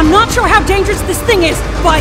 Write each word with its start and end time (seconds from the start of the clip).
I'm 0.00 0.10
not 0.10 0.32
sure 0.32 0.48
how 0.48 0.64
dangerous 0.64 1.02
this 1.02 1.20
thing 1.24 1.42
is, 1.42 1.60
but... 1.82 2.00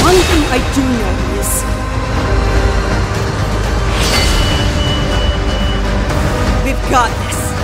One 0.00 0.16
thing 0.16 0.42
I 0.48 0.60
do 0.74 0.80
know 0.80 1.14
is... 1.38 1.50
We've 6.64 6.90
got 6.90 7.10
this. 7.26 7.55